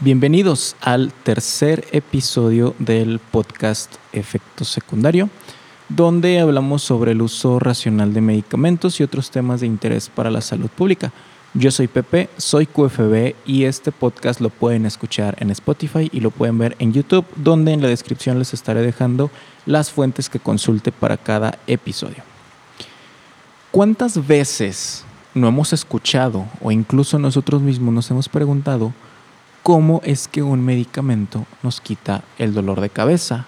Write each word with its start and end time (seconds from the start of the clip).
Bienvenidos 0.00 0.74
al 0.80 1.12
tercer 1.12 1.86
episodio 1.92 2.74
del 2.80 3.20
podcast 3.20 3.94
Efecto 4.12 4.64
Secundario, 4.64 5.30
donde 5.88 6.40
hablamos 6.40 6.82
sobre 6.82 7.12
el 7.12 7.22
uso 7.22 7.60
racional 7.60 8.12
de 8.12 8.20
medicamentos 8.20 8.98
y 8.98 9.04
otros 9.04 9.30
temas 9.30 9.60
de 9.60 9.68
interés 9.68 10.08
para 10.08 10.30
la 10.30 10.40
salud 10.40 10.68
pública. 10.70 11.12
Yo 11.54 11.70
soy 11.70 11.86
Pepe, 11.86 12.30
soy 12.36 12.66
QFB 12.66 13.34
y 13.46 13.64
este 13.64 13.92
podcast 13.92 14.40
lo 14.40 14.48
pueden 14.48 14.86
escuchar 14.86 15.36
en 15.38 15.50
Spotify 15.50 16.08
y 16.10 16.18
lo 16.18 16.32
pueden 16.32 16.58
ver 16.58 16.74
en 16.80 16.92
YouTube, 16.92 17.26
donde 17.36 17.72
en 17.72 17.82
la 17.82 17.88
descripción 17.88 18.40
les 18.40 18.54
estaré 18.54 18.80
dejando 18.80 19.30
las 19.66 19.92
fuentes 19.92 20.28
que 20.28 20.40
consulte 20.40 20.90
para 20.90 21.16
cada 21.16 21.58
episodio. 21.68 22.24
¿Cuántas 23.70 24.26
veces 24.26 25.04
no 25.34 25.46
hemos 25.46 25.72
escuchado 25.72 26.46
o 26.60 26.72
incluso 26.72 27.18
nosotros 27.18 27.62
mismos 27.62 27.94
nos 27.94 28.10
hemos 28.10 28.28
preguntado 28.28 28.92
cómo 29.62 30.00
es 30.04 30.28
que 30.28 30.42
un 30.42 30.64
medicamento 30.64 31.46
nos 31.62 31.80
quita 31.80 32.22
el 32.38 32.54
dolor 32.54 32.80
de 32.80 32.90
cabeza 32.90 33.46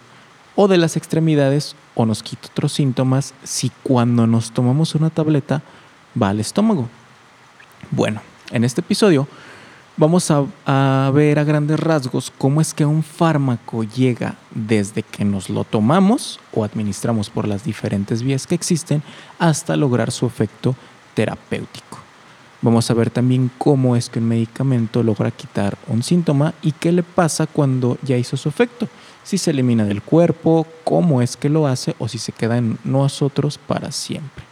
o 0.57 0.69
de 0.69 0.79
las 0.79 0.97
extremidades 0.97 1.75
o 1.95 2.07
nos 2.07 2.23
quita 2.23 2.49
otros 2.49 2.73
síntomas 2.73 3.35
si 3.43 3.71
cuando 3.83 4.27
nos 4.27 4.53
tomamos 4.53 4.95
una 4.95 5.11
tableta 5.11 5.63
va 6.21 6.29
al 6.29 6.41
estómago. 6.41 6.89
Bueno, 7.91 8.21
en 8.51 8.65
este 8.65 8.81
episodio 8.81 9.27
vamos 9.97 10.31
a, 10.31 11.11
ver 11.13 11.39
a 11.39 11.45
grandes 11.45 11.79
rasgos 11.81 12.33
cómo 12.37 12.61
es 12.61 12.75
que 12.75 12.85
un 12.85 13.03
fármaco 13.03 13.85
llega 13.85 14.37
desde 14.53 15.03
que 15.03 15.25
nos 15.25 15.51
lo 15.51 15.65
tomamos 15.65 16.41
o 16.53 16.65
administramos 16.65 17.31
por 17.31 17.47
las 17.49 17.65
diferentes 17.65 18.23
vías 18.23 18.47
que 18.47 18.55
existen 18.55 19.03
hasta 19.39 19.77
lograr 19.77 20.11
su 20.11 20.27
efecto 20.27 20.77
terapéutico. 21.15 22.04
Vamos 22.65 22.91
a 22.91 22.95
ver 22.95 23.11
también 23.11 23.51
cómo 23.59 23.95
es 23.95 24.09
que 24.09 24.21
un 24.21 24.29
medicamento 24.29 25.03
logra 25.03 25.31
quitar 25.31 25.77
un 25.87 26.03
síntoma 26.03 26.55
y 26.63 26.73
qué 26.73 26.93
le 26.93 27.03
pasa 27.03 27.47
cuando 27.47 27.99
ya 28.01 28.17
hizo 28.17 28.39
su 28.39 28.49
efecto. 28.49 28.89
Si 29.23 29.37
se 29.37 29.51
elimina 29.51 29.85
del 29.85 30.01
cuerpo, 30.01 30.67
cómo 30.83 31.21
es 31.21 31.37
que 31.37 31.51
lo 31.51 31.67
hace 31.67 31.95
o 31.99 32.09
si 32.09 32.17
se 32.17 32.33
queda 32.33 32.57
en 32.57 32.79
nosotros 32.83 33.59
para 33.59 33.93
siempre. 33.93 34.45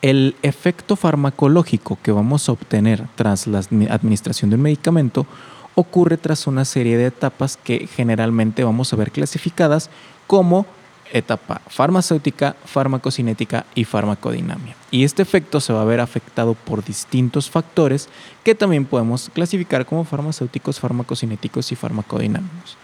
El 0.00 0.36
efecto 0.42 0.94
farmacológico 0.94 1.98
que 2.00 2.12
vamos 2.12 2.48
a 2.48 2.52
obtener 2.52 3.04
tras 3.16 3.48
la 3.48 3.58
administración 3.90 4.50
de 4.50 4.54
un 4.54 4.62
medicamento 4.62 5.26
ocurre 5.74 6.18
tras 6.18 6.46
una 6.46 6.64
serie 6.64 6.96
de 6.96 7.06
etapas 7.06 7.56
que 7.56 7.88
generalmente 7.88 8.62
vamos 8.62 8.92
a 8.92 8.96
ver 8.96 9.10
clasificadas 9.10 9.90
como 10.28 10.66
etapa 11.12 11.60
farmacéutica, 11.68 12.56
farmacocinética 12.64 13.66
y 13.74 13.84
farmacodinamia. 13.84 14.74
Y 14.90 15.04
este 15.04 15.22
efecto 15.22 15.60
se 15.60 15.72
va 15.72 15.82
a 15.82 15.86
ver 15.86 16.00
afectado 16.00 16.54
por 16.54 16.84
distintos 16.84 17.50
factores 17.50 18.08
que 18.42 18.54
también 18.54 18.84
podemos 18.84 19.30
clasificar 19.32 19.86
como 19.86 20.04
farmacéuticos, 20.04 20.80
farmacocinéticos 20.80 21.72
y 21.72 21.76
farmacodinámicos. 21.76 22.76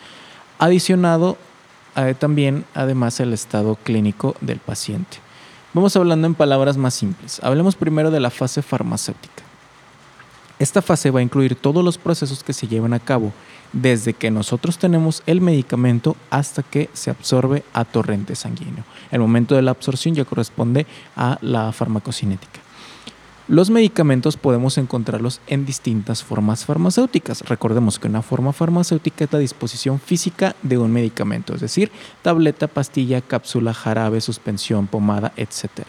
Adicionado 0.59 1.37
eh, 1.97 2.15
también, 2.19 2.65
además, 2.75 3.19
el 3.21 3.33
estado 3.33 3.77
clínico 3.77 4.37
del 4.41 4.59
paciente. 4.59 5.19
Vamos 5.73 5.95
hablando 5.97 6.27
en 6.27 6.35
palabras 6.35 6.77
más 6.77 6.95
simples. 6.95 7.41
Hablemos 7.43 7.77
primero 7.77 8.11
de 8.11 8.21
la 8.21 8.31
fase 8.31 8.63
farmacéutica. 8.63 9.50
Esta 10.61 10.83
fase 10.83 11.11
va 11.11 11.21
a 11.21 11.23
incluir 11.23 11.57
todos 11.57 11.83
los 11.83 11.97
procesos 11.97 12.45
que 12.45 12.53
se 12.53 12.69
llevan 12.69 12.93
a 12.93 13.01
cabo 13.01 13.33
desde 13.73 14.13
que 14.13 14.31
nosotros 14.31 14.77
tenemos 14.77 15.23
el 15.25 15.41
medicamento 15.41 16.19
hasta 16.29 16.63
que 16.63 16.91
se 16.93 17.11
absorbe 17.11 17.65
a 17.73 17.87
torrente 17.87 18.37
sanguíneo. 18.37 18.85
El 19.11 19.21
momento 19.21 19.55
de 19.55 19.63
la 19.63 19.71
absorción 19.71 20.15
ya 20.15 20.27
corresponde 20.27 20.87
a 21.17 21.39
la 21.41 21.73
farmacocinética. 21.73 22.61
Los 23.49 23.71
medicamentos 23.71 24.37
podemos 24.37 24.77
encontrarlos 24.77 25.41
en 25.47 25.65
distintas 25.65 26.23
formas 26.23 26.67
farmacéuticas. 26.67 27.41
Recordemos 27.49 27.99
que 27.99 28.09
una 28.09 28.21
forma 28.21 28.53
farmacéutica 28.53 29.25
es 29.25 29.33
la 29.33 29.39
disposición 29.39 29.99
física 29.99 30.55
de 30.63 30.77
un 30.77 30.93
medicamento, 30.93 31.55
es 31.55 31.63
decir, 31.63 31.91
tableta, 32.21 32.69
pastilla, 32.69 33.23
cápsula, 33.23 33.73
jarabe, 33.73 34.21
suspensión, 34.21 34.89
pomada, 34.89 35.33
etc. 35.39 35.87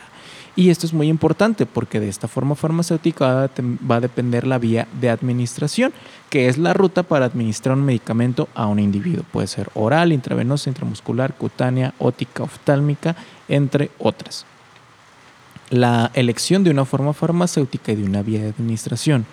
Y 0.55 0.69
esto 0.69 0.85
es 0.85 0.93
muy 0.93 1.07
importante 1.07 1.65
porque 1.65 2.01
de 2.01 2.09
esta 2.09 2.27
forma 2.27 2.55
farmacéutica 2.55 3.49
va 3.89 3.95
a 3.95 4.01
depender 4.01 4.45
la 4.45 4.57
vía 4.57 4.85
de 4.99 5.09
administración, 5.09 5.93
que 6.29 6.49
es 6.49 6.57
la 6.57 6.73
ruta 6.73 7.03
para 7.03 7.25
administrar 7.25 7.77
un 7.77 7.85
medicamento 7.85 8.49
a 8.53 8.67
un 8.67 8.79
individuo. 8.79 9.23
Puede 9.31 9.47
ser 9.47 9.69
oral, 9.75 10.11
intravenosa, 10.11 10.69
intramuscular, 10.69 11.35
cutánea, 11.35 11.93
ótica, 11.99 12.43
oftálmica, 12.43 13.15
entre 13.47 13.91
otras. 13.97 14.45
La 15.69 16.11
elección 16.15 16.65
de 16.65 16.71
una 16.71 16.83
forma 16.83 17.13
farmacéutica 17.13 17.93
y 17.93 17.95
de 17.95 18.03
una 18.03 18.21
vía 18.21 18.41
de 18.41 18.49
administración 18.49 19.25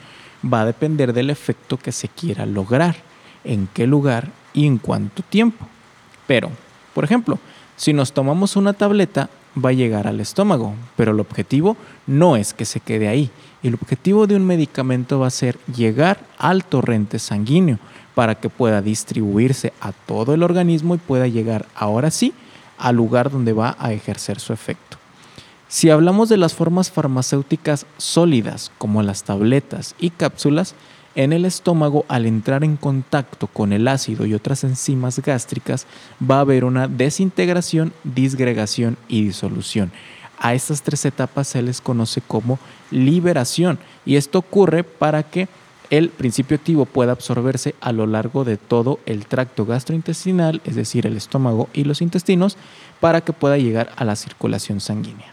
va 0.45 0.61
a 0.61 0.67
depender 0.67 1.13
del 1.13 1.31
efecto 1.31 1.79
que 1.79 1.91
se 1.91 2.07
quiera 2.07 2.47
lograr, 2.47 2.95
en 3.43 3.69
qué 3.75 3.89
lugar 3.89 4.31
y 4.53 4.67
en 4.67 4.79
cuánto 4.79 5.25
tiempo. 5.25 5.67
Pero, 6.29 6.51
por 6.95 7.03
ejemplo, 7.03 7.41
si 7.77 7.93
nos 7.93 8.13
tomamos 8.13 8.55
una 8.55 8.73
tableta, 8.73 9.31
va 9.57 9.71
a 9.71 9.75
llegar 9.75 10.07
al 10.07 10.21
estómago, 10.21 10.75
pero 10.97 11.13
el 11.13 11.21
objetivo 11.21 11.77
no 12.07 12.37
es 12.37 12.55
que 12.55 12.65
se 12.65 12.81
quede 12.81 13.09
ahí. 13.09 13.31
El 13.63 13.75
objetivo 13.75 14.27
de 14.27 14.37
un 14.37 14.47
medicamento 14.47 15.19
va 15.19 15.27
a 15.27 15.31
ser 15.31 15.59
llegar 15.75 16.21
al 16.39 16.65
torrente 16.65 17.19
sanguíneo 17.19 17.79
para 18.15 18.35
que 18.35 18.49
pueda 18.49 18.83
distribuirse 18.83 19.73
a 19.81 19.93
todo 19.93 20.35
el 20.35 20.43
organismo 20.43 20.95
y 20.95 20.99
pueda 20.99 21.27
llegar 21.27 21.67
ahora 21.75 22.11
sí 22.11 22.33
al 22.79 22.97
lugar 22.97 23.31
donde 23.31 23.53
va 23.53 23.77
a 23.79 23.93
ejercer 23.93 24.41
su 24.41 24.53
efecto. 24.53 24.97
Si 25.69 25.91
hablamos 25.91 26.29
de 26.29 26.39
las 26.39 26.55
formas 26.55 26.91
farmacéuticas 26.91 27.85
sólidas 27.99 28.73
como 28.79 29.03
las 29.03 29.25
tabletas 29.25 29.95
y 29.99 30.11
cápsulas, 30.11 30.75
en 31.15 31.33
el 31.33 31.45
estómago, 31.45 32.05
al 32.09 32.27
entrar 32.27 32.65
en 32.65 32.77
contacto 32.77 33.47
con 33.47 33.73
el 33.73 33.89
ácido 33.89 34.27
y 34.27 34.35
otras 34.35 34.65
enzimas 34.65 35.19
gástricas, 35.19 35.87
va 36.23 36.37
a 36.37 36.41
haber 36.41 36.65
una 36.65 36.89
desintegración, 36.89 37.93
disgregación 38.05 38.97
y 39.09 39.25
disolución. 39.25 39.91
A 40.39 40.55
estas 40.55 40.83
tres 40.83 41.05
etapas 41.05 41.49
se 41.49 41.63
les 41.63 41.81
conoce 41.81 42.21
como 42.21 42.59
liberación 42.91 43.79
y 44.07 44.17
esto 44.17 44.39
ocurre 44.39 44.85
para 44.85 45.25
que 45.25 45.49
el 45.91 46.11
principio 46.11 46.57
activo 46.57 46.85
pueda 46.85 47.13
absorberse 47.13 47.75
a 47.81 47.93
lo 47.93 48.07
largo 48.07 48.45
de 48.45 48.57
todo 48.57 49.01
el 49.07 49.27
tracto 49.27 49.65
gastrointestinal, 49.65 50.61
es 50.65 50.77
decir, 50.77 51.07
el 51.07 51.17
estómago 51.17 51.69
y 51.73 51.85
los 51.85 52.03
intestinos, 52.03 52.57
para 53.01 53.23
que 53.23 53.33
pueda 53.33 53.57
llegar 53.57 53.91
a 53.97 54.05
la 54.05 54.15
circulación 54.15 54.81
sanguínea. 54.81 55.33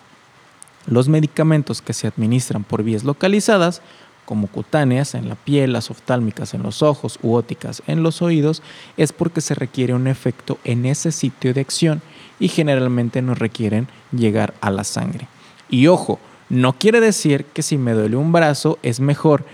Los 0.87 1.09
medicamentos 1.09 1.81
que 1.81 1.93
se 1.93 2.07
administran 2.07 2.63
por 2.63 2.83
vías 2.83 3.03
localizadas 3.03 3.81
como 4.25 4.47
cutáneas 4.47 5.15
en 5.15 5.29
la 5.29 5.35
piel, 5.35 5.73
las 5.73 5.91
oftálmicas 5.91 6.53
en 6.53 6.63
los 6.63 6.81
ojos 6.81 7.19
u 7.21 7.35
óticas 7.35 7.81
en 7.87 8.03
los 8.03 8.21
oídos, 8.21 8.61
es 8.97 9.13
porque 9.13 9.41
se 9.41 9.55
requiere 9.55 9.93
un 9.93 10.07
efecto 10.07 10.57
en 10.63 10.85
ese 10.85 11.11
sitio 11.11 11.53
de 11.53 11.61
acción 11.61 12.01
y 12.39 12.47
generalmente 12.47 13.21
nos 13.21 13.39
requieren 13.39 13.87
llegar 14.11 14.53
a 14.61 14.71
la 14.71 14.83
sangre. 14.83 15.27
Y 15.69 15.87
ojo, 15.87 16.19
no 16.49 16.73
quiere 16.73 16.99
decir 16.99 17.45
que 17.45 17.63
si 17.63 17.77
me 17.77 17.93
duele 17.93 18.17
un 18.17 18.31
brazo 18.31 18.77
es 18.83 18.99
mejor 18.99 19.45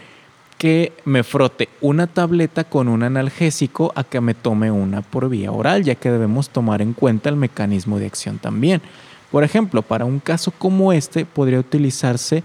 que 0.58 0.94
me 1.06 1.24
frote 1.24 1.70
una 1.82 2.06
tableta 2.06 2.64
con 2.64 2.88
un 2.88 3.02
analgésico 3.02 3.92
a 3.96 4.04
que 4.04 4.22
me 4.22 4.36
tome 4.36 4.70
una 4.70 5.02
por 5.02 5.28
vía 5.28 5.52
oral, 5.52 5.84
ya 5.84 5.96
que 5.96 6.12
debemos 6.12 6.50
tomar 6.50 6.84
en 6.84 6.94
cuenta 6.94 7.30
el 7.30 7.36
mecanismo 7.36 7.98
de 7.98 8.06
acción 8.06 8.38
también. 8.38 8.82
Por 9.32 9.44
ejemplo, 9.44 9.82
para 9.82 10.06
un 10.06 10.20
caso 10.20 10.52
como 10.52 10.94
este 10.94 11.26
podría 11.26 11.60
utilizarse 11.60 12.44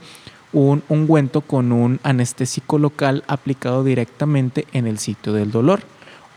un 0.57 0.83
ungüento 0.89 1.43
con 1.43 1.71
un 1.71 2.01
anestésico 2.03 2.79
local 2.79 3.25
aplicado 3.27 3.85
directamente 3.85 4.67
en 4.73 4.87
el 4.87 4.99
sitio 4.99 5.35
del 5.35 5.51
dolor. 5.51 5.81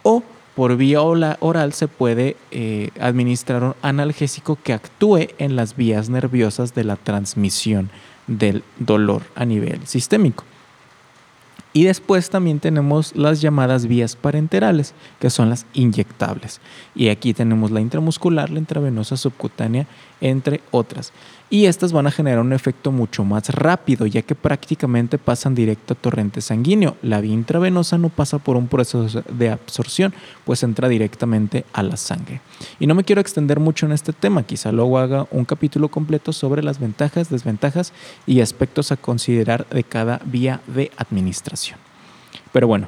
O 0.04 0.24
por 0.56 0.76
vía 0.76 1.02
oral 1.02 1.72
se 1.72 1.88
puede 1.88 2.36
eh, 2.52 2.90
administrar 3.00 3.64
un 3.64 3.76
analgésico 3.82 4.58
que 4.62 4.74
actúe 4.74 5.30
en 5.38 5.56
las 5.56 5.78
vías 5.78 6.10
nerviosas 6.10 6.76
de 6.76 6.84
la 6.84 6.98
transmisión 6.98 7.92
del 8.28 8.62
dolor 8.78 9.22
a 9.36 9.46
nivel 9.46 9.88
sistémico. 9.88 10.44
Y 11.80 11.86
después 11.86 12.30
también 12.30 12.60
tenemos 12.60 13.16
las 13.16 13.40
llamadas 13.40 13.88
vías 13.88 14.18
parenterales, 14.18 14.94
que 15.18 15.30
son 15.30 15.50
las 15.50 15.66
inyectables. 15.72 16.60
Y 16.94 17.08
aquí 17.08 17.34
tenemos 17.34 17.72
la 17.72 17.80
intramuscular, 17.80 18.50
la 18.50 18.60
intravenosa 18.60 19.16
subcutánea, 19.16 19.88
entre 20.20 20.60
otras 20.72 21.14
y 21.50 21.66
estas 21.66 21.92
van 21.92 22.06
a 22.06 22.12
generar 22.12 22.40
un 22.40 22.54
efecto 22.54 22.92
mucho 22.92 23.24
más 23.24 23.50
rápido, 23.50 24.06
ya 24.06 24.22
que 24.22 24.36
prácticamente 24.36 25.18
pasan 25.18 25.56
directo 25.56 25.94
a 25.94 25.98
torrente 25.98 26.42
sanguíneo. 26.42 26.96
La 27.02 27.22
vía 27.22 27.34
intravenosa 27.34 27.98
no 27.98 28.10
pasa 28.10 28.38
por 28.38 28.56
un 28.56 28.68
proceso 28.68 29.24
de 29.30 29.50
absorción, 29.50 30.14
pues 30.46 30.62
entra 30.64 30.88
directamente 30.88 31.66
a 31.74 31.82
la 31.82 31.98
sangre. 31.98 32.42
Y 32.80 32.88
no 32.88 32.96
me 32.96 33.04
quiero 33.04 33.22
extender 33.22 33.60
mucho 33.60 33.86
en 33.88 33.94
este 33.94 34.14
tema, 34.14 34.44
quizá 34.44 34.72
luego 34.72 35.00
haga 35.00 35.28
un 35.32 35.46
capítulo 35.46 35.90
completo 35.90 36.34
sobre 36.34 36.62
las 36.62 36.80
ventajas, 36.80 37.30
desventajas 37.30 37.94
y 38.28 38.42
aspectos 38.42 38.92
a 38.92 38.98
considerar 38.98 39.68
de 39.70 39.84
cada 39.84 40.22
vía 40.26 40.62
de 40.68 40.92
administración. 40.98 41.69
Pero 42.52 42.68
bueno, 42.68 42.88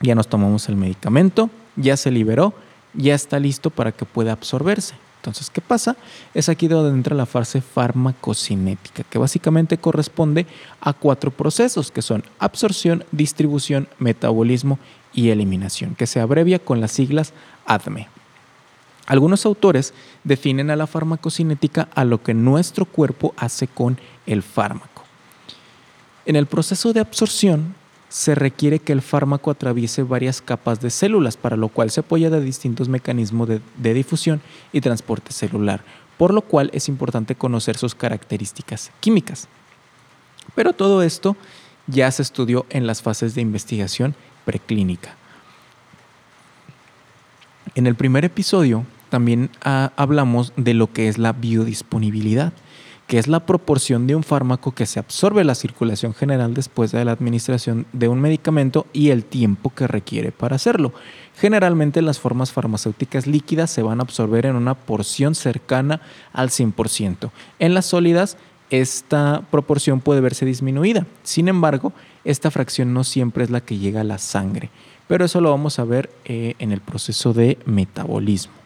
ya 0.00 0.14
nos 0.14 0.28
tomamos 0.28 0.68
el 0.68 0.76
medicamento, 0.76 1.50
ya 1.76 1.96
se 1.96 2.10
liberó, 2.10 2.54
ya 2.92 3.14
está 3.14 3.38
listo 3.38 3.70
para 3.70 3.92
que 3.92 4.04
pueda 4.04 4.32
absorberse. 4.32 4.94
Entonces, 5.16 5.48
¿qué 5.48 5.62
pasa? 5.62 5.96
Es 6.34 6.50
aquí 6.50 6.68
donde 6.68 6.90
entra 6.90 7.16
la 7.16 7.24
fase 7.24 7.62
farmacocinética, 7.62 9.04
que 9.04 9.18
básicamente 9.18 9.78
corresponde 9.78 10.46
a 10.82 10.92
cuatro 10.92 11.30
procesos, 11.30 11.90
que 11.90 12.02
son 12.02 12.24
absorción, 12.38 13.04
distribución, 13.10 13.88
metabolismo 13.98 14.78
y 15.14 15.30
eliminación, 15.30 15.94
que 15.94 16.06
se 16.06 16.20
abrevia 16.20 16.58
con 16.58 16.82
las 16.82 16.92
siglas 16.92 17.32
ADME. 17.64 18.08
Algunos 19.06 19.46
autores 19.46 19.94
definen 20.24 20.70
a 20.70 20.76
la 20.76 20.86
farmacocinética 20.86 21.88
a 21.94 22.04
lo 22.04 22.22
que 22.22 22.34
nuestro 22.34 22.84
cuerpo 22.84 23.32
hace 23.38 23.66
con 23.66 23.98
el 24.26 24.42
fármaco. 24.42 25.04
En 26.26 26.36
el 26.36 26.44
proceso 26.44 26.92
de 26.92 27.00
absorción, 27.00 27.74
se 28.14 28.36
requiere 28.36 28.78
que 28.78 28.92
el 28.92 29.02
fármaco 29.02 29.50
atraviese 29.50 30.04
varias 30.04 30.40
capas 30.40 30.80
de 30.80 30.90
células, 30.90 31.36
para 31.36 31.56
lo 31.56 31.68
cual 31.68 31.90
se 31.90 31.98
apoya 31.98 32.30
de 32.30 32.40
distintos 32.40 32.88
mecanismos 32.88 33.48
de, 33.48 33.92
difusión 33.92 34.40
y 34.72 34.80
transporte 34.80 35.32
celular, 35.32 35.82
por 36.16 36.32
lo 36.32 36.42
cual 36.42 36.70
es 36.72 36.88
importante 36.88 37.34
conocer 37.34 37.76
sus 37.76 37.96
características 37.96 38.92
químicas. 39.00 39.48
Pero 40.54 40.72
todo 40.72 41.02
esto 41.02 41.36
ya 41.88 42.08
se 42.12 42.22
estudió 42.22 42.66
en 42.70 42.86
las 42.86 43.02
fases 43.02 43.34
de 43.34 43.40
investigación 43.40 44.14
preclínica. 44.44 45.16
En 47.74 47.88
el 47.88 47.96
primer 47.96 48.24
episodio 48.24 48.86
también 49.08 49.50
ah, 49.64 49.90
hablamos 49.96 50.52
de 50.56 50.74
lo 50.74 50.92
que 50.92 51.08
es 51.08 51.18
la 51.18 51.32
biodisponibilidad 51.32 52.52
que 53.06 53.18
es 53.18 53.28
la 53.28 53.44
proporción 53.44 54.06
de 54.06 54.16
un 54.16 54.22
fármaco 54.22 54.72
que 54.72 54.86
se 54.86 54.98
absorbe 54.98 55.42
a 55.42 55.44
la 55.44 55.54
circulación 55.54 56.14
general 56.14 56.54
después 56.54 56.90
de 56.90 57.04
la 57.04 57.12
administración 57.12 57.86
de 57.92 58.08
un 58.08 58.20
medicamento 58.20 58.86
y 58.92 59.10
el 59.10 59.24
tiempo 59.24 59.70
que 59.74 59.86
requiere 59.86 60.32
para 60.32 60.56
hacerlo. 60.56 60.92
Generalmente 61.36 62.00
las 62.00 62.18
formas 62.18 62.52
farmacéuticas 62.52 63.26
líquidas 63.26 63.70
se 63.70 63.82
van 63.82 64.00
a 64.00 64.04
absorber 64.04 64.46
en 64.46 64.56
una 64.56 64.74
porción 64.74 65.34
cercana 65.34 66.00
al 66.32 66.48
100%. 66.48 67.30
En 67.58 67.74
las 67.74 67.86
sólidas 67.86 68.38
esta 68.70 69.42
proporción 69.50 70.00
puede 70.00 70.20
verse 70.20 70.46
disminuida. 70.46 71.06
Sin 71.22 71.48
embargo, 71.48 71.92
esta 72.24 72.50
fracción 72.50 72.94
no 72.94 73.04
siempre 73.04 73.44
es 73.44 73.50
la 73.50 73.60
que 73.60 73.78
llega 73.78 74.00
a 74.00 74.04
la 74.04 74.18
sangre, 74.18 74.70
pero 75.06 75.26
eso 75.26 75.40
lo 75.40 75.50
vamos 75.50 75.78
a 75.78 75.84
ver 75.84 76.10
eh, 76.24 76.54
en 76.58 76.72
el 76.72 76.80
proceso 76.80 77.34
de 77.34 77.58
metabolismo. 77.66 78.63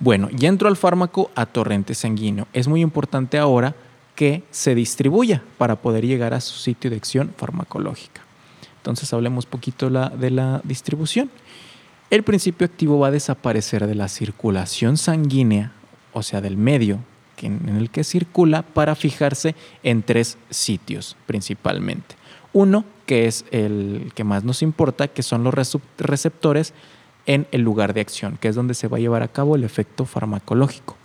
Bueno, 0.00 0.28
ya 0.32 0.48
entró 0.48 0.68
el 0.68 0.76
fármaco 0.76 1.30
a 1.34 1.46
torrente 1.46 1.94
sanguíneo. 1.94 2.46
Es 2.52 2.68
muy 2.68 2.80
importante 2.80 3.38
ahora 3.38 3.74
que 4.14 4.42
se 4.50 4.74
distribuya 4.74 5.42
para 5.58 5.76
poder 5.76 6.06
llegar 6.06 6.34
a 6.34 6.40
su 6.40 6.58
sitio 6.58 6.90
de 6.90 6.96
acción 6.96 7.32
farmacológica. 7.36 8.22
Entonces 8.76 9.12
hablemos 9.12 9.46
poquito 9.46 9.88
de 9.88 10.30
la 10.30 10.60
distribución. 10.64 11.30
El 12.10 12.22
principio 12.22 12.66
activo 12.66 12.98
va 12.98 13.08
a 13.08 13.12
desaparecer 13.12 13.86
de 13.86 13.94
la 13.94 14.08
circulación 14.08 14.96
sanguínea, 14.96 15.72
o 16.12 16.22
sea, 16.22 16.40
del 16.40 16.56
medio 16.56 17.00
en 17.42 17.76
el 17.76 17.90
que 17.90 18.04
circula, 18.04 18.62
para 18.62 18.94
fijarse 18.94 19.54
en 19.82 20.02
tres 20.02 20.38
sitios 20.50 21.16
principalmente. 21.26 22.16
Uno, 22.52 22.84
que 23.06 23.26
es 23.26 23.44
el 23.50 24.12
que 24.14 24.24
más 24.24 24.44
nos 24.44 24.62
importa, 24.62 25.08
que 25.08 25.22
son 25.22 25.44
los 25.44 25.54
receptores 25.98 26.72
en 27.26 27.46
el 27.52 27.62
lugar 27.62 27.94
de 27.94 28.00
acción, 28.00 28.38
que 28.40 28.48
es 28.48 28.54
donde 28.54 28.74
se 28.74 28.88
va 28.88 28.98
a 28.98 29.00
llevar 29.00 29.22
a 29.22 29.28
cabo 29.28 29.56
el 29.56 29.64
efecto 29.64 30.04
farmacológico. 30.04 30.96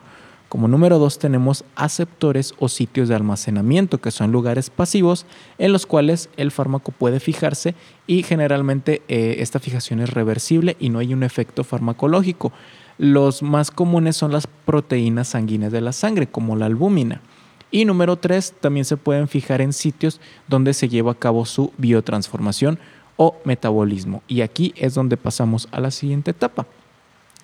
Como 0.50 0.68
número 0.68 0.98
dos 0.98 1.20
tenemos 1.20 1.64
aceptores 1.76 2.56
o 2.58 2.70
sitios 2.70 3.08
de 3.08 3.14
almacenamiento, 3.14 4.02
que 4.02 4.10
son 4.10 4.32
lugares 4.32 4.72
pasivos 4.72 5.28
en 5.60 5.72
los 5.72 5.86
cuales 5.86 6.30
el 6.38 6.50
fármaco 6.50 6.92
puede 6.92 7.20
fijarse 7.20 7.76
y 8.08 8.24
generalmente 8.24 9.04
eh, 9.08 9.36
esta 9.40 9.60
fijación 9.60 10.00
es 10.00 10.10
reversible 10.10 10.76
y 10.80 10.90
no 10.90 10.98
hay 10.98 11.14
un 11.14 11.22
efecto 11.22 11.64
farmacológico. 11.64 12.52
Los 12.98 13.44
más 13.44 13.70
comunes 13.70 14.18
son 14.18 14.32
las 14.32 14.48
proteínas 14.48 15.30
sanguíneas 15.30 15.72
de 15.72 15.82
la 15.82 15.94
sangre, 15.94 16.26
como 16.26 16.56
la 16.56 16.66
albúmina. 16.66 17.22
Y 17.70 17.86
número 17.86 18.16
tres, 18.16 18.56
también 18.60 18.86
se 18.86 18.98
pueden 18.98 19.28
fijar 19.28 19.62
en 19.62 19.72
sitios 19.72 20.20
donde 20.48 20.74
se 20.74 20.90
lleva 20.90 21.12
a 21.12 21.16
cabo 21.16 21.46
su 21.46 21.72
biotransformación, 21.78 22.80
o 23.22 23.36
metabolismo. 23.44 24.24
Y 24.30 24.40
aquí 24.40 24.74
es 24.78 24.94
donde 24.94 25.18
pasamos 25.18 25.68
a 25.72 25.82
la 25.82 25.92
siguiente 25.92 26.32
etapa. 26.32 26.66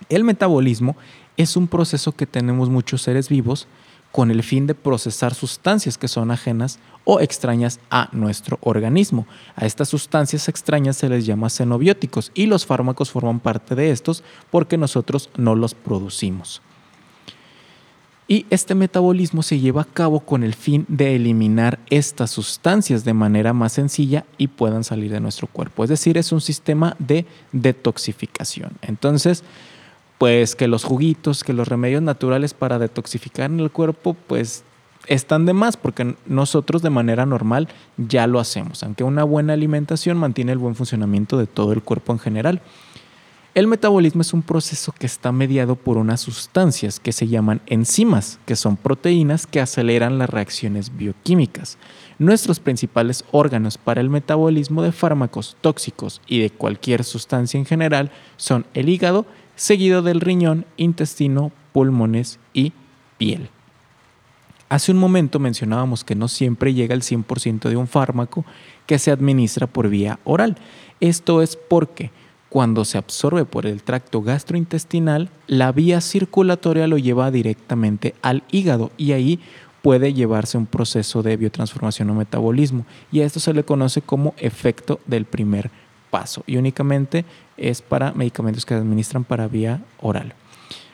El 0.08 0.24
metabolismo 0.24 0.96
es 1.36 1.58
un 1.58 1.68
proceso 1.68 2.14
que 2.14 2.26
tenemos 2.26 2.70
muchos 2.70 3.02
seres 3.02 3.28
vivos 3.28 3.68
con 4.14 4.32
el 4.32 4.42
fin 4.42 4.68
de 4.68 4.74
procesar 4.74 5.34
sustancias 5.34 5.98
que 5.98 6.08
son 6.08 6.32
ajenas 6.32 6.80
o 7.04 7.20
extrañas 7.20 7.82
a 7.90 8.08
nuestro 8.14 8.58
organismo. 8.62 9.28
A 9.58 9.66
estas 9.66 9.90
sustancias 9.90 10.48
extrañas 10.48 10.96
se 10.96 11.10
les 11.10 11.26
llama 11.26 11.50
xenobióticos 11.50 12.32
y 12.34 12.46
los 12.46 12.66
fármacos 12.66 13.12
forman 13.12 13.42
parte 13.42 13.76
de 13.76 13.92
estos 13.92 14.24
porque 14.52 14.78
nosotros 14.78 15.30
no 15.36 15.56
los 15.56 15.76
producimos. 15.76 16.62
Y 18.28 18.48
este 18.50 18.74
metabolismo 18.74 19.44
se 19.44 19.60
lleva 19.60 19.84
a 19.84 19.86
cabo 19.86 20.20
con 20.20 20.44
el 20.44 20.56
fin 20.56 20.86
de 20.88 21.16
eliminar 21.16 21.78
estas 21.92 22.32
sustancias 22.32 23.06
de 23.06 23.14
manera 23.14 23.54
más 23.54 23.74
sencilla 23.74 24.26
y 24.40 24.48
puedan 24.48 24.84
salir 24.84 25.12
de 25.12 25.20
nuestro 25.20 25.46
cuerpo. 25.48 25.84
Es 25.84 25.92
decir, 25.92 26.18
es 26.18 26.32
un 26.32 26.42
sistema 26.42 26.96
de 26.98 27.28
detoxificación. 27.52 28.72
Entonces, 28.82 29.44
pues 30.18 30.56
que 30.56 30.68
los 30.68 30.84
juguitos, 30.84 31.44
que 31.44 31.54
los 31.54 31.68
remedios 31.68 32.02
naturales 32.02 32.56
para 32.56 32.80
detoxificar 32.80 33.52
en 33.52 33.60
el 33.60 33.70
cuerpo, 33.70 34.16
pues 34.28 34.64
están 35.08 35.46
de 35.46 35.54
más 35.54 35.78
porque 35.78 36.16
nosotros 36.26 36.82
de 36.82 36.90
manera 36.90 37.28
normal 37.28 37.68
ya 37.98 38.26
lo 38.26 38.40
hacemos, 38.40 38.82
aunque 38.82 39.04
una 39.04 39.24
buena 39.24 39.54
alimentación 39.54 40.18
mantiene 40.18 40.52
el 40.52 40.58
buen 40.58 40.74
funcionamiento 40.74 41.38
de 41.38 41.46
todo 41.46 41.74
el 41.74 41.84
cuerpo 41.84 42.14
en 42.14 42.20
general. 42.20 42.62
El 43.56 43.68
metabolismo 43.68 44.22
es 44.22 44.34
un 44.34 44.42
proceso 44.42 44.92
que 44.92 45.06
está 45.06 45.32
mediado 45.32 45.78
por 45.78 45.96
unas 45.96 46.20
sustancias 46.20 47.00
que 47.00 47.14
se 47.14 47.30
llaman 47.30 47.62
enzimas, 47.68 48.38
que 48.46 48.58
son 48.58 48.76
proteínas 48.76 49.48
que 49.48 49.62
aceleran 49.62 50.18
las 50.18 50.30
reacciones 50.30 50.98
bioquímicas. 50.98 51.78
Nuestros 52.20 52.60
principales 52.60 53.24
órganos 53.32 53.78
para 53.78 54.02
el 54.02 54.10
metabolismo 54.10 54.84
de 54.84 54.92
fármacos 54.92 55.56
tóxicos 55.62 56.22
y 56.28 56.40
de 56.40 56.50
cualquier 56.50 57.06
sustancia 57.06 57.58
en 57.58 57.66
general 57.66 58.12
son 58.36 58.66
el 58.74 58.90
hígado, 58.90 59.26
seguido 59.56 60.02
del 60.02 60.20
riñón, 60.20 60.66
intestino, 60.76 61.54
pulmones 61.72 62.40
y 62.54 62.74
piel. 63.18 63.48
Hace 64.68 64.92
un 64.92 64.98
momento 64.98 65.40
mencionábamos 65.40 66.04
que 66.04 66.16
no 66.16 66.28
siempre 66.28 66.74
llega 66.74 66.94
el 66.94 67.04
100% 67.04 67.70
de 67.70 67.78
un 67.78 67.88
fármaco 67.88 68.44
que 68.86 69.00
se 69.00 69.12
administra 69.12 69.66
por 69.66 69.88
vía 69.88 70.20
oral. 70.26 70.58
Esto 71.00 71.42
es 71.42 71.56
porque 71.56 72.12
cuando 72.50 72.86
se 72.86 72.98
absorbe 72.98 73.46
por 73.46 73.66
el 73.66 73.84
tracto 73.84 74.22
gastrointestinal, 74.22 75.30
la 75.48 75.72
vía 75.72 76.02
circulatoria 76.02 76.88
lo 76.88 76.98
lleva 76.98 77.32
directamente 77.32 78.16
al 78.22 78.44
hígado 78.52 78.92
y 78.98 79.12
ahí 79.12 79.40
puede 79.82 80.14
llevarse 80.14 80.58
un 80.58 80.66
proceso 80.66 81.22
de 81.22 81.38
biotransformación 81.38 82.10
o 82.10 82.16
metabolismo. 82.16 82.86
Y 83.12 83.20
a 83.20 83.26
esto 83.26 83.40
se 83.40 83.54
le 83.54 83.64
conoce 83.64 84.02
como 84.02 84.34
efecto 84.38 85.00
del 85.06 85.26
primer 85.26 85.70
paso 86.10 86.44
y 86.48 86.58
únicamente 86.58 87.26
es 87.58 87.82
para 87.82 88.14
medicamentos 88.14 88.66
que 88.66 88.74
se 88.74 88.80
administran 88.80 89.24
para 89.24 89.48
vía 89.48 89.84
oral. 90.02 90.34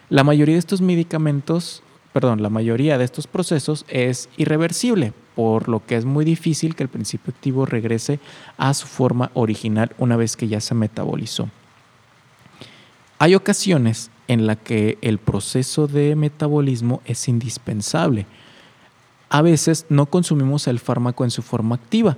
La 0.09 0.25
mayoría 0.25 0.55
de 0.55 0.59
estos 0.59 0.81
medicamentos, 0.81 1.83
perdón, 2.13 2.41
la 2.41 2.49
mayoría 2.49 2.97
de 2.97 3.05
estos 3.05 3.27
procesos 3.27 3.85
es 3.87 4.29
irreversible, 4.37 5.13
por 5.35 5.69
lo 5.69 5.85
que 5.85 5.95
es 5.95 6.05
muy 6.05 6.25
difícil 6.25 6.75
que 6.75 6.83
el 6.83 6.89
principio 6.89 7.33
activo 7.33 7.65
regrese 7.65 8.19
a 8.57 8.73
su 8.73 8.87
forma 8.87 9.31
original 9.33 9.91
una 9.97 10.17
vez 10.17 10.35
que 10.35 10.47
ya 10.47 10.59
se 10.59 10.75
metabolizó. 10.75 11.49
Hay 13.17 13.35
ocasiones 13.35 14.09
en 14.27 14.47
las 14.47 14.57
que 14.57 14.97
el 15.01 15.19
proceso 15.19 15.87
de 15.87 16.15
metabolismo 16.15 17.01
es 17.05 17.27
indispensable. 17.27 18.25
A 19.29 19.41
veces 19.41 19.85
no 19.89 20.07
consumimos 20.07 20.67
el 20.67 20.79
fármaco 20.79 21.23
en 21.23 21.31
su 21.31 21.41
forma 21.41 21.75
activa, 21.75 22.17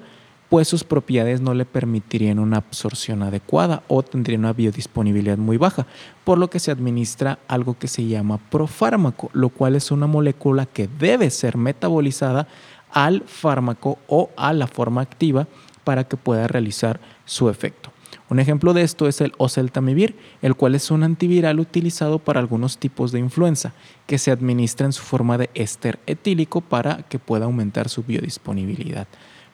pues 0.53 0.67
sus 0.67 0.83
propiedades 0.83 1.41
no 1.41 1.55
le 1.55 1.65
permitirían 1.65 2.38
una 2.38 2.57
absorción 2.57 3.24
adecuada 3.24 3.81
o 3.88 4.03
tendría 4.03 4.38
una 4.38 4.53
biodisponibilidad 4.53 5.39
muy 5.39 5.57
baja, 5.57 5.88
por 6.24 6.38
lo 6.38 6.51
que 6.51 6.60
se 6.60 6.69
administra 6.69 7.39
algo 7.48 7.79
que 7.79 7.88
se 7.88 8.05
llama 8.05 8.38
profármaco, 8.38 9.31
lo 9.33 9.50
cual 9.50 9.75
es 9.75 9.89
una 9.89 10.05
molécula 10.05 10.67
que 10.67 10.88
debe 10.88 11.31
ser 11.31 11.57
metabolizada 11.57 12.48
al 12.91 13.24
fármaco 13.25 13.98
o 14.05 14.29
a 14.38 14.53
la 14.53 14.67
forma 14.67 15.01
activa 15.01 15.48
para 15.83 16.03
que 16.03 16.17
pueda 16.17 16.48
realizar 16.48 17.00
su 17.25 17.50
efecto. 17.50 17.91
Un 18.29 18.39
ejemplo 18.39 18.74
de 18.74 18.83
esto 18.83 19.07
es 19.07 19.22
el 19.22 19.33
oseltamivir, 19.39 20.15
el 20.43 20.53
cual 20.53 20.75
es 20.75 20.91
un 20.91 21.01
antiviral 21.01 21.60
utilizado 21.60 22.19
para 22.19 22.39
algunos 22.39 22.77
tipos 22.77 23.12
de 23.12 23.17
influenza, 23.17 23.74
que 24.05 24.19
se 24.19 24.29
administra 24.29 24.86
en 24.86 24.93
su 24.93 25.01
forma 25.01 25.39
de 25.39 25.50
éster 25.55 25.98
etílico 26.05 26.62
para 26.62 27.01
que 27.10 27.17
pueda 27.17 27.45
aumentar 27.45 27.89
su 27.89 28.03
biodisponibilidad. 28.03 29.07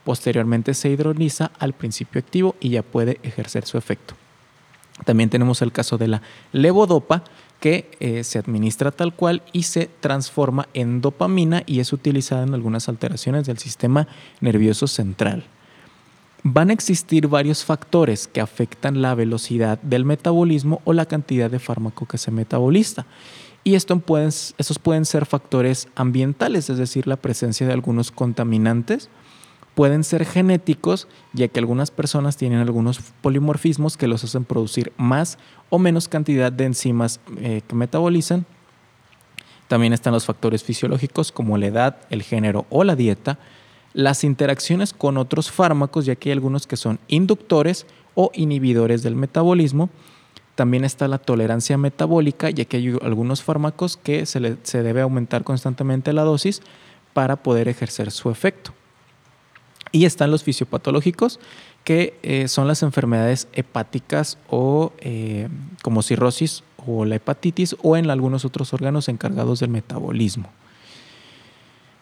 Posteriormente 0.10 0.74
se 0.74 0.89
hidroliza 0.89 1.51
al 1.60 1.74
principio 1.74 2.18
activo 2.18 2.56
y 2.60 2.70
ya 2.70 2.82
puede 2.82 3.20
ejercer 3.22 3.68
su 3.68 3.78
efecto. 3.78 4.16
También 5.06 5.30
tenemos 5.30 5.62
el 5.62 5.72
caso 5.72 6.00
de 6.00 6.08
la 6.08 6.24
levodopa, 6.51 7.24
que 7.60 7.92
eh, 8.00 8.24
se 8.24 8.39
administra 8.39 8.89
tal 8.89 9.13
cual 9.13 9.44
y 9.54 9.62
se 9.62 9.88
transforma 10.00 10.68
en 10.74 11.01
dopamina 11.01 11.62
y 11.68 11.80
es 11.80 11.94
utilizada 11.94 12.42
en 12.42 12.56
algunas 12.56 12.89
alteraciones 12.89 13.46
del 13.46 13.60
sistema 13.60 14.08
nervioso 14.42 14.88
central. 14.88 15.44
Van 16.42 16.72
a 16.72 16.74
existir 16.74 17.28
varios 17.28 17.63
factores 17.63 18.28
que 18.28 18.42
afectan 18.42 19.04
la 19.04 19.13
velocidad 19.13 19.80
del 19.84 20.06
metabolismo 20.06 20.82
o 20.86 20.94
la 20.94 21.06
cantidad 21.06 21.51
de 21.51 21.60
fármaco 21.60 22.08
que 22.08 22.18
se 22.18 22.32
metaboliza. 22.32 23.06
Y 23.63 23.75
esto 23.75 24.00
pueden, 24.00 24.30
esos 24.30 24.80
pueden 24.80 25.06
ser 25.06 25.28
factores 25.28 25.88
ambientales, 25.94 26.72
es 26.72 26.80
decir, 26.80 27.06
la 27.06 27.18
presencia 27.18 27.68
de 27.68 27.74
algunos 27.74 28.10
contaminantes. 28.10 29.12
Pueden 29.79 30.03
ser 30.03 30.25
genéticos, 30.25 31.07
ya 31.31 31.48
que 31.48 31.57
algunas 31.57 31.89
personas 31.89 32.36
tienen 32.36 32.59
algunos 32.59 33.00
polimorfismos 33.21 33.95
que 33.95 34.09
los 34.09 34.25
hacen 34.25 34.43
producir 34.43 34.91
más 34.98 35.38
o 35.69 35.79
menos 35.79 36.09
cantidad 36.09 36.51
de 36.51 36.65
enzimas 36.65 37.21
eh, 37.38 37.62
que 37.65 37.75
metabolizan. 37.75 38.45
También 39.69 39.93
están 39.93 40.12
los 40.12 40.25
factores 40.25 40.65
fisiológicos 40.65 41.31
como 41.31 41.57
la 41.57 41.67
edad, 41.67 41.98
el 42.09 42.24
género 42.24 42.65
o 42.69 42.83
la 42.83 42.98
dieta. 42.98 43.39
Las 43.93 44.25
interacciones 44.25 44.91
con 44.91 45.17
otros 45.17 45.50
fármacos, 45.50 46.05
ya 46.05 46.17
que 46.17 46.27
hay 46.27 46.33
algunos 46.33 46.67
que 46.67 46.75
son 46.75 47.00
inductores 47.07 47.86
o 48.15 48.31
inhibidores 48.33 49.01
del 49.01 49.15
metabolismo 49.15 49.89
también 50.55 50.83
está 50.83 51.07
la 51.07 51.19
tolerancia 51.19 51.77
metabólica, 51.77 52.50
ya 52.50 52.65
que 52.65 52.75
hay 52.75 52.98
algunos 53.01 53.43
fármacos 53.43 53.95
que 53.95 54.25
se, 54.25 54.41
debe 54.83 55.00
aumentar 55.00 55.45
constantemente 55.45 56.12
la 56.12 56.24
dosis 56.24 56.62
para 57.13 57.38
poder 57.38 57.69
ejercer 57.69 58.12
su 58.12 58.29
efecto. 58.29 58.74
Y 59.91 60.05
están 60.05 60.31
los 60.31 60.43
fisiopatológicos, 60.43 61.39
que 61.84 62.17
eh, 62.22 62.48
son 62.48 62.67
las 62.67 62.84
enfermedades 62.84 63.48
hepáticas 63.53 64.38
o 64.50 64.93
eh, 65.00 65.48
como 65.81 66.01
cirrosis 66.01 66.63
o 66.86 67.05
la 67.05 67.15
hepatitis 67.15 67.75
o 67.81 67.98
en 67.98 68.10
algunos 68.10 68.46
otros 68.46 68.74
órganos 68.74 69.10
encargados 69.10 69.60
del 69.60 69.69
metabolismo. 69.69 70.50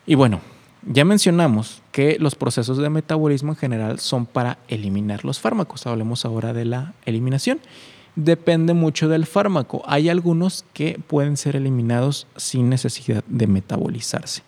Y 0.05 0.15
bueno, 0.15 0.41
ya 0.85 1.05
mencionamos 1.05 1.81
que 1.91 2.17
los 2.19 2.35
procesos 2.35 2.77
de 2.77 2.89
metabolismo 2.89 3.53
en 3.53 3.57
general 3.57 3.99
son 3.99 4.25
para 4.25 4.57
eliminar 4.67 5.25
los 5.25 5.39
fármacos. 5.39 5.87
Hablemos 5.87 6.25
ahora 6.25 6.53
de 6.53 6.65
la 6.65 6.93
eliminación 7.05 7.59
depende 8.17 8.73
mucho 8.73 9.07
del 9.07 9.25
fármaco. 9.25 9.83
Hay 9.85 10.09
algunos 10.09 10.65
que 10.73 10.99
pueden 11.07 11.37
ser 11.37 11.55
eliminados 11.55 12.27
sin 12.35 12.67
necesidad 12.67 13.23
de 13.27 13.47
metabolizarse. 13.47 14.41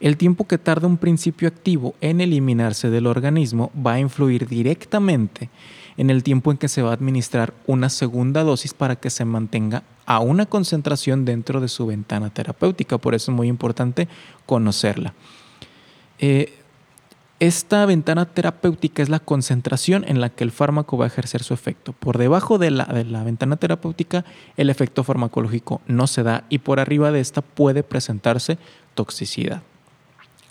El 0.00 0.16
tiempo 0.16 0.46
que 0.46 0.56
tarda 0.56 0.86
un 0.86 0.96
principio 0.96 1.46
activo 1.46 1.94
en 2.00 2.22
eliminarse 2.22 2.88
del 2.88 3.06
organismo 3.06 3.70
va 3.74 3.94
a 3.94 4.00
influir 4.00 4.48
directamente 4.48 5.50
en 5.98 6.08
el 6.08 6.22
tiempo 6.22 6.50
en 6.50 6.56
que 6.56 6.68
se 6.68 6.80
va 6.80 6.90
a 6.90 6.94
administrar 6.94 7.52
una 7.66 7.90
segunda 7.90 8.42
dosis 8.42 8.72
para 8.72 8.96
que 8.96 9.10
se 9.10 9.26
mantenga 9.26 9.82
a 10.06 10.20
una 10.20 10.46
concentración 10.46 11.26
dentro 11.26 11.60
de 11.60 11.68
su 11.68 11.86
ventana 11.86 12.30
terapéutica. 12.30 12.96
Por 12.96 13.14
eso 13.14 13.30
es 13.30 13.36
muy 13.36 13.48
importante 13.48 14.08
conocerla. 14.46 15.12
Eh, 16.18 16.54
esta 17.38 17.86
ventana 17.86 18.26
terapéutica 18.26 19.02
es 19.02 19.08
la 19.08 19.18
concentración 19.18 20.04
en 20.06 20.20
la 20.20 20.28
que 20.28 20.44
el 20.44 20.50
fármaco 20.50 20.98
va 20.98 21.04
a 21.04 21.08
ejercer 21.08 21.42
su 21.42 21.54
efecto. 21.54 21.92
Por 21.92 22.18
debajo 22.18 22.58
de 22.58 22.70
la, 22.70 22.84
ventana 23.24 23.56
terapéutica 23.56 24.24
el 24.56 24.68
efecto 24.68 25.04
farmacológico 25.04 25.80
no 25.86 26.06
se 26.06 26.22
da 26.22 26.44
y 26.48 26.58
por 26.58 26.80
arriba 26.80 27.12
de 27.12 27.20
esta 27.20 27.40
puede 27.40 27.82
presentarse 27.82 28.58
toxicidad. 28.94 29.62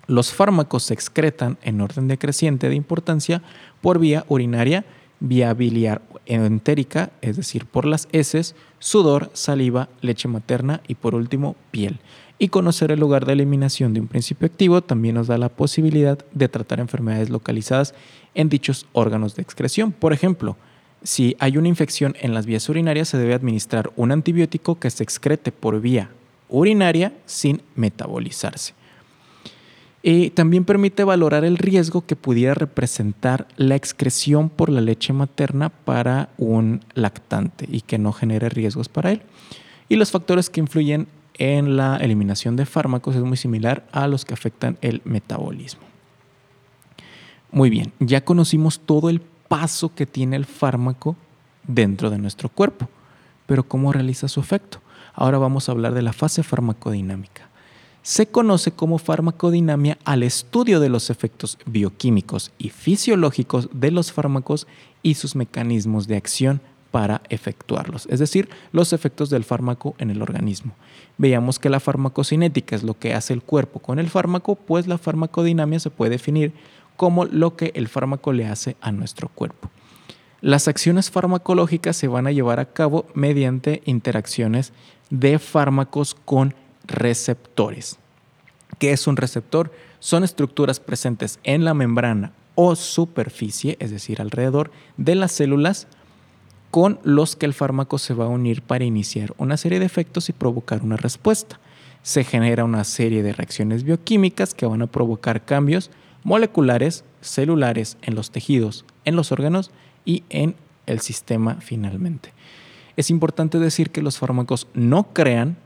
Los 0.09 0.33
fármacos 0.33 0.85
se 0.85 0.95
excretan 0.95 1.59
en 1.61 1.81
orden 1.81 2.07
decreciente 2.07 2.67
de 2.67 2.73
importancia 2.73 3.43
por 3.79 3.99
vía 3.99 4.25
urinaria, 4.27 4.83
vía 5.19 5.53
biliar 5.53 6.01
entérica, 6.25 7.11
es 7.21 7.37
decir, 7.37 7.67
por 7.67 7.85
las 7.85 8.07
heces, 8.11 8.55
sudor, 8.79 9.29
saliva, 9.33 9.87
leche 10.01 10.27
materna 10.27 10.81
y 10.87 10.95
por 10.95 11.13
último 11.13 11.55
piel 11.69 11.99
y 12.39 12.47
conocer 12.47 12.91
el 12.91 12.99
lugar 12.99 13.27
de 13.27 13.33
eliminación 13.33 13.93
de 13.93 13.99
un 13.99 14.07
principio 14.07 14.47
activo 14.47 14.81
también 14.81 15.13
nos 15.13 15.27
da 15.27 15.37
la 15.37 15.49
posibilidad 15.49 16.17
de 16.31 16.49
tratar 16.49 16.79
enfermedades 16.79 17.29
localizadas 17.29 17.93
en 18.33 18.49
dichos 18.49 18.87
órganos 18.93 19.35
de 19.35 19.43
excreción. 19.43 19.91
Por 19.91 20.11
ejemplo, 20.11 20.57
si 21.03 21.35
hay 21.37 21.57
una 21.57 21.67
infección 21.67 22.15
en 22.19 22.33
las 22.33 22.47
vías 22.47 22.67
urinarias, 22.67 23.09
se 23.09 23.19
debe 23.19 23.35
administrar 23.35 23.91
un 23.95 24.11
antibiótico 24.11 24.79
que 24.79 24.89
se 24.89 25.03
excrete 25.03 25.51
por 25.51 25.79
vía 25.81 26.09
urinaria 26.47 27.13
sin 27.27 27.61
metabolizarse. 27.75 28.78
Y 30.01 30.29
también 30.29 30.63
permite 30.63 31.03
valorar 31.03 31.43
el 31.43 31.57
riesgo 31.57 32.05
que 32.05 32.15
pudiera 32.15 32.53
representar 32.53 33.47
la 33.57 33.75
excreción 33.75 34.49
por 34.49 34.69
la 34.69 34.79
leche 34.79 35.11
materna 35.11 35.69
para 35.69 36.29
un 36.37 36.81
lactante 36.93 37.67
y 37.69 37.81
que 37.81 37.97
no 37.97 38.13
genere 38.13 38.47
riesgos 38.49 38.87
para 38.87 39.11
él. 39.11 39.21
Y 39.89 39.97
los 39.97 40.11
factores 40.11 40.49
que 40.49 40.61
influyen 40.61 41.07
en 41.33 41.75
la 41.75 41.97
eliminación 41.97 42.55
de 42.55 42.65
fármacos 42.65 43.15
es 43.15 43.23
muy 43.23 43.37
similar 43.37 43.87
a 43.91 44.07
los 44.07 44.23
que 44.23 44.33
afectan 44.33 44.77
el 44.81 45.01
metabolismo. 45.03 45.81
Muy 47.51 47.69
bien, 47.69 47.91
ya 47.99 48.23
conocimos 48.23 48.79
todo 48.79 49.09
el 49.09 49.21
paso 49.21 49.93
que 49.95 50.05
tiene 50.05 50.35
el 50.35 50.45
fármaco 50.45 51.15
dentro 51.67 52.09
de 52.09 52.19
nuestro 52.19 52.49
cuerpo, 52.49 52.87
pero 53.47 53.67
¿cómo 53.67 53.91
realiza 53.91 54.27
su 54.27 54.39
efecto? 54.39 54.79
Ahora 55.13 55.39
vamos 55.39 55.67
a 55.67 55.71
hablar 55.71 55.93
de 55.93 56.03
la 56.03 56.13
fase 56.13 56.43
farmacodinámica. 56.43 57.48
Se 58.09 58.25
conoce 58.25 58.71
como 58.71 58.97
farmacodinamia 58.97 59.99
al 60.03 60.23
estudio 60.23 60.79
de 60.79 60.89
los 60.89 61.11
efectos 61.11 61.59
bioquímicos 61.67 62.51
y 62.57 62.69
fisiológicos 62.69 63.69
de 63.71 63.91
los 63.91 64.11
fármacos 64.11 64.65
y 65.03 65.13
sus 65.13 65.35
mecanismos 65.35 66.07
de 66.07 66.17
acción 66.17 66.59
para 66.89 67.21
efectuarlos, 67.29 68.07
es 68.09 68.17
decir, 68.17 68.49
los 68.71 68.93
efectos 68.93 69.29
del 69.29 69.43
fármaco 69.43 69.93
en 69.99 70.09
el 70.09 70.23
organismo. 70.23 70.73
Veamos 71.19 71.59
que 71.59 71.69
la 71.69 71.79
farmacocinética 71.79 72.75
es 72.75 72.81
lo 72.81 72.97
que 72.97 73.13
hace 73.13 73.31
el 73.31 73.43
cuerpo 73.43 73.77
con 73.77 73.99
el 73.99 74.09
fármaco, 74.09 74.55
pues 74.55 74.87
la 74.87 74.97
farmacodinamia 74.97 75.79
se 75.79 75.91
puede 75.91 76.09
definir 76.09 76.51
como 76.97 77.25
lo 77.25 77.55
que 77.55 77.73
el 77.75 77.87
fármaco 77.89 78.33
le 78.33 78.47
hace 78.47 78.75
a 78.81 78.91
nuestro 78.91 79.27
cuerpo. 79.27 79.69
Las 80.41 80.67
acciones 80.67 81.11
farmacológicas 81.11 81.95
se 81.95 82.07
van 82.07 82.25
a 82.25 82.31
llevar 82.31 82.59
a 82.59 82.73
cabo 82.73 83.05
mediante 83.13 83.83
interacciones 83.85 84.73
de 85.11 85.37
fármacos 85.37 86.15
con 86.25 86.55
receptores. 86.89 87.97
¿Qué 88.77 88.91
es 88.91 89.07
un 89.07 89.17
receptor? 89.17 89.71
Son 89.99 90.23
estructuras 90.23 90.79
presentes 90.79 91.39
en 91.43 91.65
la 91.65 91.73
membrana 91.73 92.33
o 92.55 92.75
superficie, 92.75 93.77
es 93.79 93.91
decir, 93.91 94.21
alrededor 94.21 94.71
de 94.97 95.15
las 95.15 95.31
células, 95.31 95.87
con 96.71 96.99
los 97.03 97.35
que 97.35 97.45
el 97.45 97.53
fármaco 97.53 97.97
se 97.97 98.13
va 98.13 98.25
a 98.25 98.29
unir 98.29 98.61
para 98.61 98.85
iniciar 98.85 99.33
una 99.37 99.57
serie 99.57 99.79
de 99.79 99.85
efectos 99.85 100.29
y 100.29 100.33
provocar 100.33 100.83
una 100.83 100.97
respuesta. 100.97 101.59
Se 102.03 102.23
genera 102.23 102.63
una 102.63 102.83
serie 102.83 103.23
de 103.23 103.33
reacciones 103.33 103.83
bioquímicas 103.83 104.53
que 104.53 104.65
van 104.65 104.81
a 104.81 104.87
provocar 104.87 105.45
cambios 105.45 105.89
moleculares, 106.23 107.03
celulares 107.21 107.97
en 108.01 108.15
los 108.15 108.31
tejidos, 108.31 108.85
en 109.05 109.15
los 109.15 109.31
órganos 109.31 109.71
y 110.05 110.23
en 110.29 110.55
el 110.85 110.99
sistema 110.99 111.57
finalmente. 111.59 112.33
Es 112.97 113.09
importante 113.09 113.59
decir 113.59 113.89
que 113.91 114.01
los 114.01 114.17
fármacos 114.17 114.67
no 114.73 115.13
crean 115.13 115.57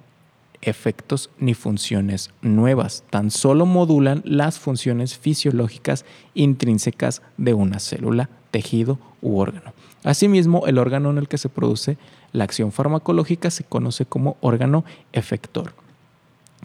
efectos 0.64 1.30
ni 1.40 1.54
funciones 1.54 2.32
nuevas, 2.42 3.04
tan 3.10 3.32
solo 3.32 3.66
modulan 3.66 4.22
las 4.26 4.60
funciones 4.60 5.18
fisiológicas 5.18 6.06
intrínsecas 6.34 7.22
de 7.38 7.54
una 7.54 7.80
célula, 7.80 8.30
tejido 8.52 9.00
u 9.22 9.40
órgano. 9.40 9.74
Asimismo, 10.04 10.68
el 10.68 10.78
órgano 10.78 11.10
en 11.12 11.18
el 11.18 11.28
que 11.28 11.38
se 11.38 11.50
produce 11.50 11.98
la 12.32 12.44
acción 12.44 12.72
farmacológica 12.72 13.52
se 13.52 13.64
conoce 13.64 14.06
como 14.06 14.38
órgano 14.42 14.84
efector. 15.14 15.74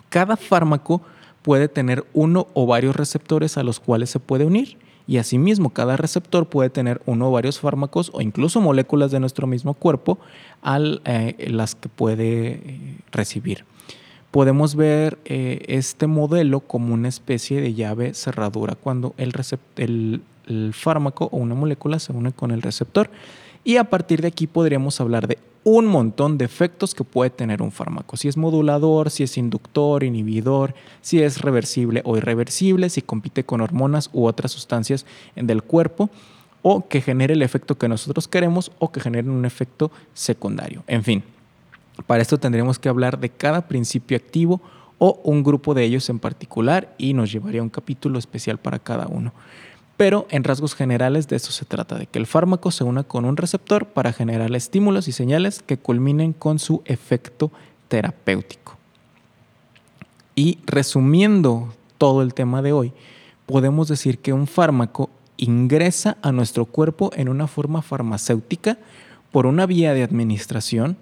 Cada 0.09 0.37
fármaco 0.37 1.03
puede 1.43 1.69
tener 1.69 2.05
uno 2.15 2.49
o 2.55 2.67
varios 2.67 2.97
receptores 2.97 3.57
a 3.59 3.63
los 3.63 3.81
cuales 3.81 4.11
se 4.11 4.21
puede 4.21 4.45
unir 4.45 4.79
y 5.07 5.17
asimismo 5.17 5.71
cada 5.71 5.97
receptor 5.97 6.47
puede 6.49 6.69
tener 6.69 7.01
uno 7.07 7.29
o 7.29 7.33
varios 7.33 7.59
fármacos 7.59 8.11
o 8.13 8.21
incluso 8.21 8.61
moléculas 8.61 9.11
de 9.11 9.21
nuestro 9.21 9.47
mismo 9.47 9.75
cuerpo 9.75 10.19
a 10.63 10.79
eh, 10.79 11.49
las 11.51 11.75
que 11.75 11.89
puede 11.89 12.49
eh, 12.49 12.99
recibir. 13.11 13.65
Podemos 14.31 14.75
ver 14.75 15.19
eh, 15.25 15.65
este 15.69 16.07
modelo 16.07 16.61
como 16.61 16.93
una 16.95 17.09
especie 17.09 17.61
de 17.61 17.75
llave 17.75 18.13
cerradura 18.15 18.75
cuando 18.75 19.15
el, 19.17 19.33
el, 19.77 20.75
fármaco 20.75 21.29
o 21.33 21.39
una 21.39 21.55
molécula 21.55 21.99
se 21.99 22.13
une 22.13 22.33
con 22.33 22.51
el 22.51 22.63
receptor. 22.63 23.11
Y 23.65 23.77
a 23.77 23.85
partir 23.85 24.21
de 24.21 24.29
aquí 24.29 24.47
podríamos 24.47 25.01
hablar 25.01 25.29
de 25.29 25.39
un 25.65 25.87
montón 25.87 26.39
de 26.39 26.45
efectos 26.45 26.95
que 26.95 27.05
puede 27.05 27.31
tener 27.31 27.61
un 27.61 27.73
fármaco. 27.73 28.17
Si 28.17 28.29
es 28.29 28.37
modulador, 28.37 29.11
si 29.11 29.23
es 29.23 29.37
inductor, 29.37 30.05
inhibidor, 30.05 30.75
si 31.01 31.23
es 31.23 31.41
reversible 31.41 32.03
o 32.05 32.17
irreversible, 32.17 32.89
si 32.91 33.03
compite 33.03 33.45
con 33.45 33.61
hormonas 33.61 34.09
u 34.13 34.27
otras 34.27 34.53
sustancias 34.53 35.05
del 35.37 35.63
cuerpo 35.63 36.11
o 36.63 36.89
que 36.89 37.01
genere 37.01 37.35
el 37.35 37.43
efecto 37.43 37.77
que 37.77 37.89
nosotros 37.89 38.29
queremos 38.29 38.73
o 38.79 38.91
que 38.91 39.01
genere 39.01 39.29
un 39.31 39.45
efecto 39.45 39.91
secundario. 40.15 40.83
En 40.87 41.05
fin, 41.05 41.23
para 42.07 42.23
esto 42.23 42.39
tendríamos 42.39 42.79
que 42.79 42.89
hablar 42.89 43.19
de 43.19 43.31
cada 43.31 43.67
principio 43.69 44.17
activo 44.17 44.61
o 44.99 45.21
un 45.25 45.43
grupo 45.43 45.75
de 45.75 45.85
ellos 45.85 46.09
en 46.11 46.19
particular 46.19 46.95
y 46.99 47.15
nos 47.15 47.31
llevaría 47.31 47.63
un 47.63 47.71
capítulo 47.71 48.19
especial 48.19 48.59
para 48.59 48.79
cada 48.79 49.07
uno. 49.07 49.33
Pero 49.97 50.27
en 50.31 50.45
rasgos 50.45 50.75
generales 50.75 51.27
de 51.29 51.37
eso 51.37 51.51
se 51.51 51.65
trata, 51.65 51.97
de 51.97 52.07
que 52.07 52.19
el 52.19 52.27
fármaco 52.27 52.71
se 52.71 52.85
una 52.85 53.03
con 53.03 53.25
un 53.25 53.37
receptor 53.37 53.87
para 53.87 54.13
generar 54.13 54.55
estímulos 54.55 55.09
y 55.09 55.13
señales 55.13 55.63
que 55.63 55.77
culminen 55.77 56.33
con 56.33 56.59
su 56.59 56.83
efecto 56.85 57.51
terapéutico. 57.89 58.77
Y 60.37 60.59
resumiendo 60.67 61.75
todo 61.99 62.23
el 62.23 62.33
tema 62.33 62.63
de 62.63 62.73
hoy, 62.73 62.93
podemos 63.47 63.89
decir 63.89 64.19
que 64.19 64.33
un 64.33 64.47
fármaco 64.47 65.11
ingresa 65.37 66.17
a 66.23 66.31
nuestro 66.31 66.65
cuerpo 66.65 67.11
en 67.17 67.29
una 67.29 67.49
forma 67.49 67.83
farmacéutica 67.83 68.79
por 69.33 69.47
una 69.47 69.67
vía 69.67 69.95
de 69.95 70.05
administración 70.05 70.97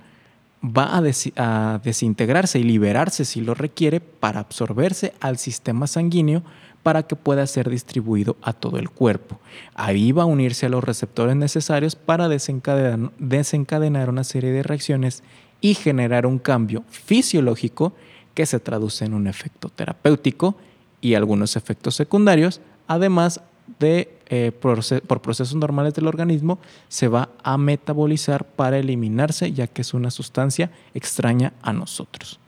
va 0.63 0.97
a, 0.97 1.79
desintegrarse 1.79 2.59
y 2.59 2.63
liberarse 2.63 3.25
si 3.25 3.41
lo 3.41 3.55
requiere 3.55 4.01
para 4.01 4.41
absorberse 4.41 5.15
al 5.21 5.39
sistema 5.39 5.87
sanguíneo 5.87 6.43
para 6.83 7.03
que 7.03 7.17
pueda 7.17 7.47
ser 7.47 7.69
distribuido 7.69 8.37
a 8.43 8.53
todo 8.53 8.79
el 8.79 8.91
cuerpo. 8.91 9.41
Ahí 9.75 10.13
va 10.13 10.23
a 10.23 10.27
unirse 10.27 10.67
a 10.67 10.69
los 10.69 10.85
receptores 10.85 11.35
necesarios 11.35 11.97
para 11.97 12.29
desencadenar, 12.29 14.09
una 14.09 14.25
serie 14.25 14.53
de 14.53 14.63
reacciones 14.63 15.23
y 15.61 15.75
generar 15.75 16.27
un 16.27 16.39
cambio 16.39 16.85
fisiológico 16.89 17.93
que 18.35 18.47
se 18.47 18.61
traduce 18.61 19.05
en 19.05 19.15
un 19.15 19.27
efecto 19.27 19.69
terapéutico 19.69 20.57
y 21.01 21.15
algunos 21.15 21.57
efectos 21.57 21.97
secundarios, 21.97 22.61
además 22.87 23.41
de 23.81 24.16
eh, 24.29 24.53
por 24.53 25.23
procesos 25.23 25.55
normales 25.55 25.95
del 25.95 26.07
organismo, 26.07 26.59
se 26.89 27.09
va 27.09 27.29
a 27.43 27.57
metabolizar 27.59 28.45
para 28.45 28.79
eliminarse, 28.79 29.53
ya 29.53 29.67
que 29.67 29.83
es 29.83 29.95
una 29.95 30.11
sustancia 30.11 30.71
extraña 30.95 31.53
a 31.63 31.73
nosotros. 31.73 32.41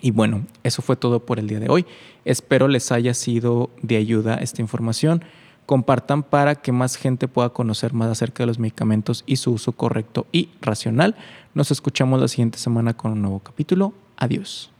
Y 0.00 0.12
bueno, 0.12 0.44
eso 0.62 0.82
fue 0.82 0.96
todo 0.96 1.20
por 1.20 1.38
el 1.38 1.48
día 1.48 1.60
de 1.60 1.68
hoy. 1.68 1.84
Espero 2.24 2.68
les 2.68 2.92
haya 2.92 3.14
sido 3.14 3.70
de 3.82 3.96
ayuda 3.96 4.36
esta 4.36 4.62
información. 4.62 5.24
Compartan 5.66 6.22
para 6.22 6.54
que 6.54 6.72
más 6.72 6.96
gente 6.96 7.28
pueda 7.28 7.50
conocer 7.50 7.92
más 7.92 8.08
acerca 8.08 8.42
de 8.42 8.46
los 8.46 8.58
medicamentos 8.58 9.24
y 9.26 9.36
su 9.36 9.52
uso 9.52 9.72
correcto 9.72 10.26
y 10.32 10.50
racional. 10.60 11.16
Nos 11.54 11.70
escuchamos 11.70 12.20
la 12.20 12.28
siguiente 12.28 12.58
semana 12.58 12.94
con 12.94 13.12
un 13.12 13.22
nuevo 13.22 13.40
capítulo. 13.40 13.92
Adiós. 14.16 14.70